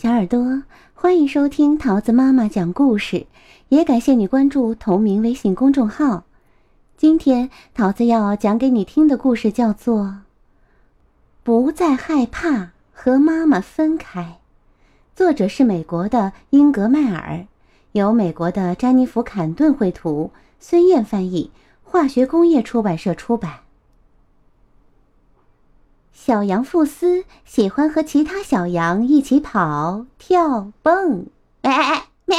[0.00, 0.62] 小耳朵，
[0.94, 3.26] 欢迎收听桃子妈妈讲故事，
[3.68, 6.22] 也感谢你关注同名微信公众号。
[6.96, 10.02] 今天桃子要讲给你听的故事叫做
[11.42, 14.20] 《不再害怕和妈妈分开》，
[15.16, 17.44] 作者是美国的英格迈尔，
[17.90, 20.30] 由美国的詹妮弗·坎顿绘图，
[20.60, 21.50] 孙燕翻译，
[21.82, 23.52] 化学工业出版社出版。
[26.20, 31.26] 小羊富斯喜欢和其他小羊一起跑、跳、蹦，
[31.62, 31.72] 咩
[32.26, 32.36] 咩。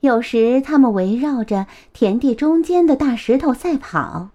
[0.00, 4.28] 有时它们围绕着田地中间的大石头赛跑，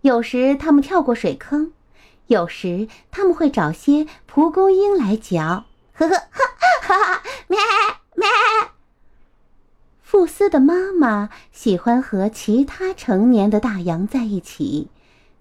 [0.00, 1.72] 有时它们跳过水坑，
[2.28, 5.66] 有时它们会找些蒲公英来嚼。
[5.92, 6.44] 呵呵哈
[6.80, 7.22] 哈哈！
[7.48, 7.58] 咩
[8.14, 8.26] 咩。
[10.02, 14.88] 富斯的妈妈喜欢和其他成年的大羊在一起。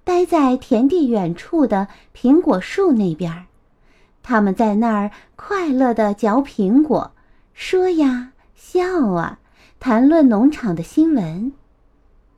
[0.08, 3.46] 待在田地远处的苹果树那边，
[4.24, 7.12] 他们在那儿快乐地嚼苹果，
[7.54, 9.40] 说呀笑啊，
[9.82, 11.52] 谈论农场的新闻。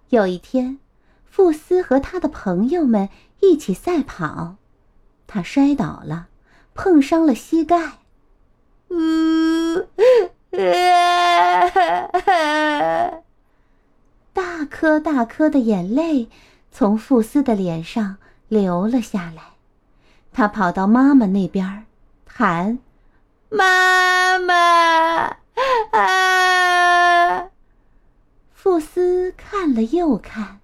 [0.09, 0.79] 有一天，
[1.27, 3.07] 富斯和他的朋友们
[3.39, 4.55] 一起赛跑，
[5.27, 6.29] 他摔倒了，
[6.73, 7.99] 碰伤了膝盖。
[8.89, 8.95] 呜，
[14.33, 16.29] 大颗大颗的眼泪。
[16.71, 18.17] 从傅斯的脸上
[18.47, 19.43] 流了下来，
[20.31, 21.85] 他跑到妈妈那边，
[22.25, 22.79] 喊
[23.49, 25.37] ：“妈妈！”
[25.91, 27.49] 啊！
[28.53, 30.59] 傅斯看了又看，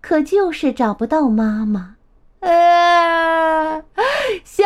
[0.00, 1.96] 可就是找不到妈妈。
[2.40, 3.82] 啊！
[4.44, 4.64] 吓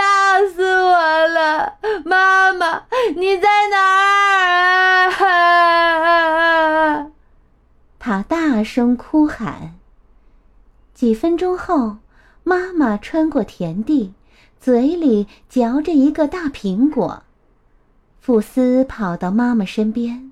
[0.54, 1.78] 死我了！
[2.04, 2.84] 妈妈，
[3.16, 3.78] 你在哪
[5.08, 5.26] 儿？
[5.26, 7.06] 啊
[7.98, 9.79] 他大声哭喊。
[11.00, 11.96] 几分钟后，
[12.44, 14.12] 妈妈穿过田地，
[14.60, 17.22] 嘴里嚼着一个大苹果。
[18.20, 20.30] 傅斯跑到妈妈身边，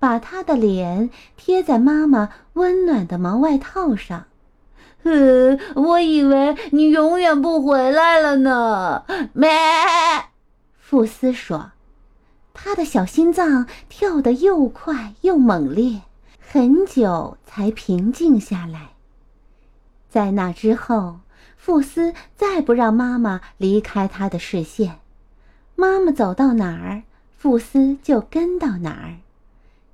[0.00, 4.24] 把他的脸贴在妈妈温暖的毛外套上。
[5.06, 9.04] 呃，我以为你永远不回来了呢。
[9.34, 9.48] 咩，
[10.80, 11.70] 傅斯说，
[12.52, 16.02] 他的小心脏跳得又快又猛烈，
[16.40, 18.97] 很久才平静下来。
[20.08, 21.20] 在那之后，
[21.56, 25.00] 傅斯再不让妈妈离开他的视线。
[25.74, 27.02] 妈妈走到哪儿，
[27.36, 29.16] 傅斯就跟到哪儿。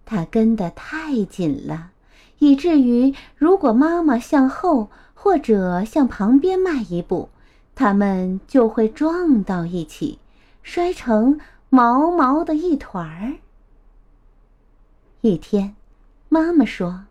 [0.07, 1.91] 他跟得太紧了，
[2.39, 7.31] 以至于如果妈妈向后或者向旁边迈一步，
[7.75, 10.19] 他们就会撞到一起，
[10.63, 13.33] 摔成毛毛的一团儿。
[15.23, 15.75] 一天，
[16.29, 17.07] 妈妈说：“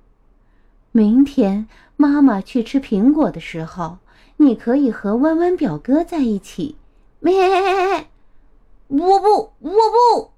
[0.94, 4.00] 明天。”妈妈去吃苹果的时候，
[4.38, 6.76] 你可以和弯弯表哥在一起。
[7.20, 8.08] 咩！
[8.88, 10.32] 我不，我不。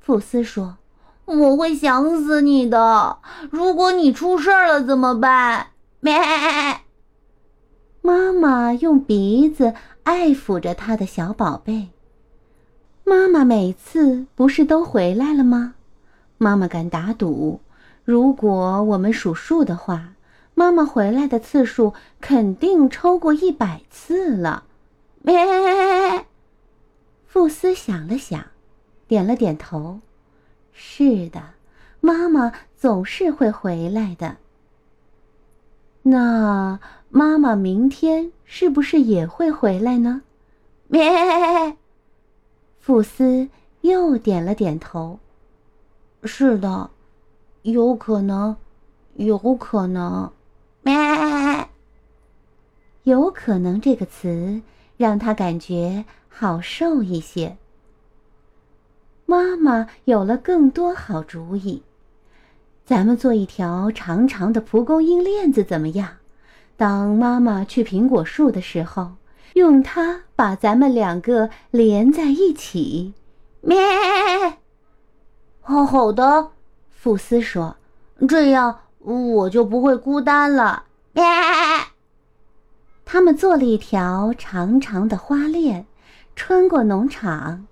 [0.00, 0.78] 福斯说
[1.26, 3.18] ：“我会想死你的。
[3.50, 5.68] 如果你出事儿了怎么办？”
[6.00, 6.14] 咩！
[8.00, 11.90] 妈妈用鼻子爱抚着他的小宝贝。
[13.04, 15.74] 妈妈每次不是都回来了吗？
[16.38, 17.60] 妈妈敢打赌，
[18.04, 20.14] 如果我们数数的话。
[20.54, 24.64] 妈妈回来的次数肯定超过一百次了。
[25.22, 26.26] 咩！
[27.26, 28.44] 富斯想了想，
[29.08, 30.00] 点了点头。
[30.72, 31.54] 是的，
[32.00, 34.36] 妈妈总是会回来的。
[36.02, 40.20] 那妈妈明天是不是也会回来呢？
[40.88, 41.78] 咩！
[42.78, 43.48] 富斯
[43.80, 45.18] 又点了点头。
[46.24, 46.90] 是的，
[47.62, 48.56] 有可能，
[49.14, 50.30] 有可能。
[50.82, 50.94] 咩，
[53.04, 54.62] 有可能这个词
[54.96, 57.56] 让他感觉好受一些。
[59.26, 61.82] 妈妈有了更多好主意，
[62.84, 66.16] 咱们做一条长长的蒲公英链子怎么样？
[66.76, 69.12] 当妈妈去苹果树的时候，
[69.54, 73.14] 用它把咱们两个连在一起。
[73.60, 73.78] 咩，
[75.60, 76.50] 好好的，
[77.02, 77.74] 富斯说，
[78.28, 78.78] 这样。
[79.00, 80.84] 我就不会孤单了。
[83.04, 85.86] 他们做了一条长长的花链，
[86.36, 87.66] 穿过农场，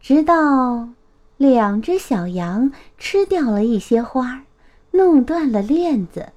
[0.00, 0.90] 直到
[1.36, 4.42] 两只小羊吃掉了一些花，
[4.92, 6.28] 弄断了链子。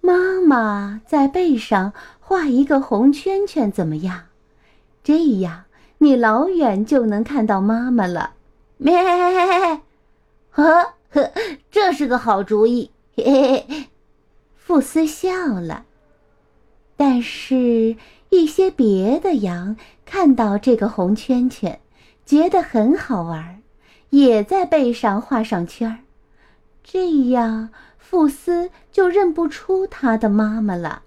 [0.00, 4.26] 妈妈在背上画一个红圈圈，怎么样？
[5.02, 5.64] 这样
[5.98, 8.34] 你老远就能看到妈妈了。
[8.76, 8.94] 咩，
[10.54, 10.94] 呵。
[11.10, 11.32] 呵，
[11.70, 12.90] 这是个好主意。
[13.16, 13.84] 嘿嘿嘿，
[14.56, 15.30] 富斯笑
[15.60, 15.84] 了。
[16.96, 17.96] 但是，
[18.30, 21.80] 一些别的羊看到这个红圈圈，
[22.26, 23.62] 觉得很好玩，
[24.10, 25.98] 也在背上画上圈儿。
[26.82, 31.02] 这样，富斯就认不出他的妈妈了。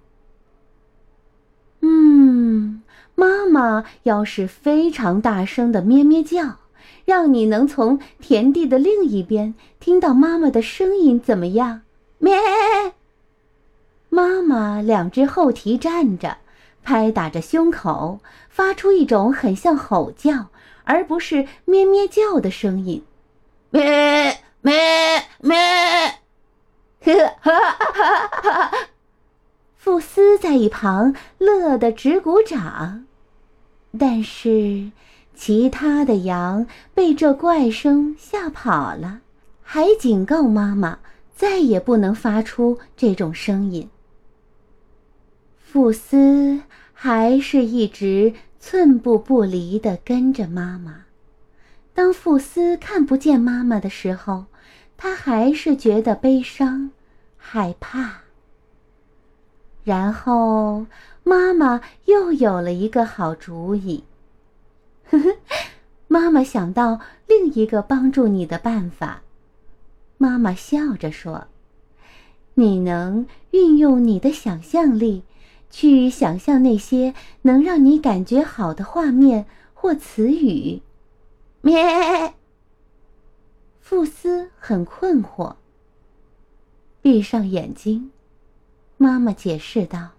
[1.81, 2.81] 嗯，
[3.15, 6.57] 妈妈要是非常大声的咩咩叫，
[7.05, 11.81] 让你能从田地的另一边听到妈妈的声音，怎么样？
[12.19, 12.33] 咩！
[14.09, 16.37] 妈妈两只后蹄站着，
[16.83, 18.19] 拍打着胸口，
[18.49, 20.47] 发出一种很像吼叫，
[20.85, 23.03] 而不是咩咩叫的声音。
[23.69, 24.73] 咩咩
[25.39, 25.55] 咩！
[27.01, 28.71] 哈哈哈哈哈！
[29.77, 33.05] 富 斯在一旁乐得直鼓掌，
[33.97, 34.91] 但是
[35.37, 39.21] 其他的羊被这怪声吓跑了，
[39.61, 40.97] 还警告妈妈
[41.35, 43.87] 再也不能发出这种声音。
[45.59, 46.61] 傅斯
[46.91, 51.03] 还是一直寸步不离地跟着妈妈。
[51.93, 54.45] 当傅斯看不见妈妈的时候，
[54.97, 56.89] 他还是觉得悲伤、
[57.37, 58.21] 害怕。
[59.83, 60.87] 然后，
[61.23, 64.03] 妈妈又有了一个好主意。
[65.09, 65.37] 呵呵，
[66.07, 69.21] 妈妈想到另一个帮助你的办法。
[70.17, 71.47] 妈妈笑着说
[72.55, 75.23] ：“你能运用你的想象力。”
[75.69, 80.81] 去想象那些能让你感觉好的画面或词语。
[81.59, 82.33] 咩。
[83.81, 85.55] 富斯很困惑。
[87.01, 88.11] 闭上眼睛，
[88.95, 90.11] 妈妈解释道：“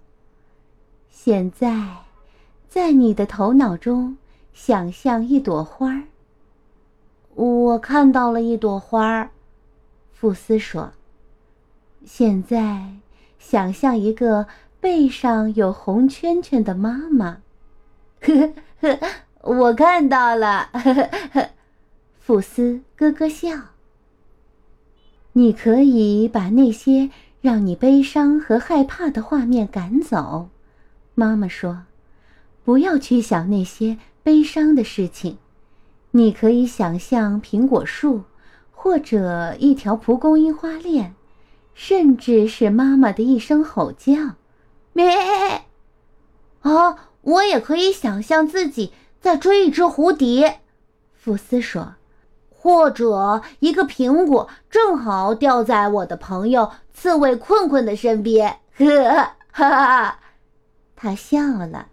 [1.11, 2.05] 现在，
[2.69, 4.19] 在你的头脑中
[4.61, 6.03] 想象一朵花儿。”
[7.37, 9.31] 我看到了一朵花儿，
[10.13, 10.91] 富斯说。
[12.05, 12.95] 现在，
[13.39, 14.49] 想象一个。
[14.81, 17.39] 背上有红圈圈的妈妈，
[18.21, 19.01] 呵呵呵，
[19.43, 20.71] 我看到了。
[20.73, 21.51] 呵呵呵，
[22.21, 23.51] 富斯咯咯笑。
[25.33, 27.11] 你可以把那些
[27.41, 30.49] 让你悲伤和害怕的画面赶走，
[31.17, 31.83] 妈妈说，
[32.65, 33.99] 不要去想那些
[34.29, 35.39] 悲伤的事情。
[36.11, 38.25] 你可以想象苹果树，
[38.73, 41.15] 或者一条蒲公英花链，
[41.73, 44.13] 甚至是妈妈的一声吼叫。
[44.93, 45.63] 咩？
[46.61, 50.61] 哦，我也可以想象自己在追一只蝴蝶，
[51.15, 51.95] 福斯说，
[52.51, 58.59] 或者一个苹果正好掉在我的朋友刺猬困困的身边。
[58.77, 58.85] 呵
[59.51, 60.19] 哈哈，
[60.95, 61.87] 他笑了。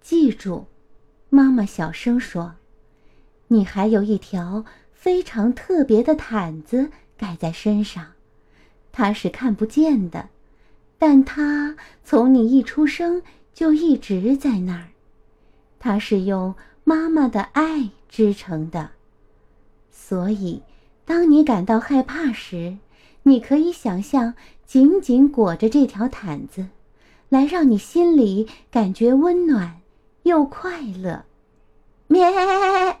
[0.00, 0.64] 记住，
[1.32, 2.56] 妈妈小声说，
[3.48, 8.04] 你还有一条非常特别的毯子盖在身上，
[8.90, 10.28] 它是看不见的。
[10.98, 13.22] 但它从你一出生
[13.54, 14.88] 就一直在那儿，
[15.78, 16.54] 它是用
[16.84, 18.90] 妈妈的爱织成的，
[19.90, 20.62] 所以
[21.04, 22.76] 当你感到害怕时，
[23.22, 24.34] 你可以想象
[24.66, 26.66] 紧紧裹着这条毯子，
[27.28, 29.79] 来让你心里感觉温暖
[30.22, 31.24] 又快乐。
[32.06, 32.24] 咩！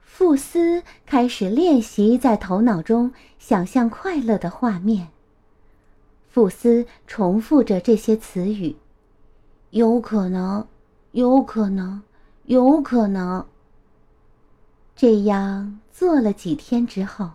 [0.00, 5.08] 傅斯开始练习在头脑中想象快乐的画面。
[6.28, 8.76] 傅斯重复着这些词语
[9.70, 10.66] ：“有可能，
[11.12, 12.02] 有可能，
[12.44, 13.46] 有可能。”
[14.96, 17.30] 这样做了几天之后，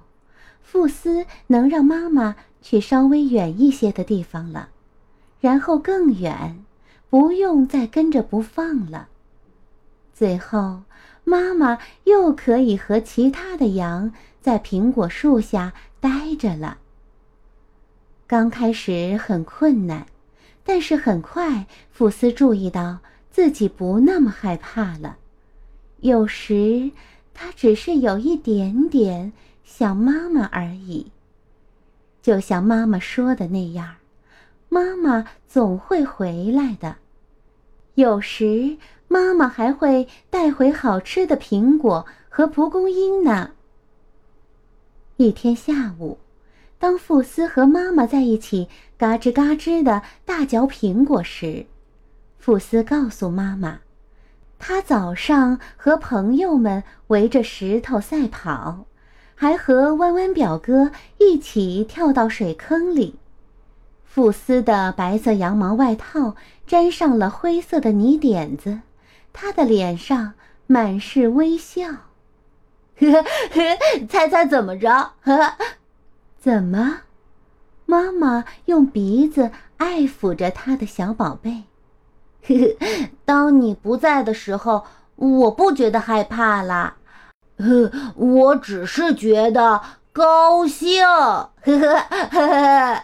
[0.61, 4.69] 傅斯能让妈妈去稍微远一些的地方了，
[5.39, 6.63] 然后更远，
[7.09, 9.07] 不用再跟着不放了。
[10.13, 10.81] 最后，
[11.23, 14.11] 妈妈又可以和其他的羊
[14.41, 16.79] 在苹果树下待着了。
[18.25, 20.05] 刚开始很困难，
[20.63, 22.99] 但是很快，福斯注意到
[23.29, 25.17] 自己不那么害怕了。
[26.01, 26.91] 有时，
[27.33, 29.31] 他只是有一点点
[29.63, 31.11] 想妈妈而已。
[32.21, 33.95] 就像妈妈说的那样，
[34.69, 36.97] 妈妈总会回来的。
[37.95, 43.51] 有时，妈妈还会带回好吃的苹果和蒲公英呢。
[45.17, 46.17] 一天下午。
[46.79, 48.69] 当富斯和妈妈在一起
[48.99, 51.65] 嘎吱嘎吱的大嚼苹果时，
[52.37, 53.79] 富斯告诉妈妈，
[54.59, 58.85] 他早上和朋友们围着石头赛跑，
[59.33, 63.15] 还和弯弯表哥一起跳到水坑里。
[64.17, 68.79] 富斯的白色羊毛外套沾上了灰色的泥点子，
[69.31, 70.33] 他的脸上
[70.65, 71.85] 满是微笑。
[72.97, 75.11] 呵呵，猜猜怎么着？
[76.39, 77.01] 怎么？
[77.85, 81.65] 妈妈用鼻子爱抚着她的小宝贝。
[83.23, 86.95] 当你不在的时候，我不觉得害怕啦，
[87.59, 91.05] 呵，我只是觉得高兴。
[91.05, 91.99] 呵呵
[92.31, 93.03] 呵呵。